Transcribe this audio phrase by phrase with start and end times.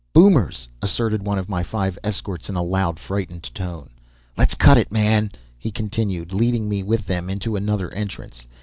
[0.13, 3.91] "Boomers!" asserted one of my five escorts in a loud, frightened tone.
[4.35, 8.41] "Let's cut, man!" he continued, leading me with them into another entrance.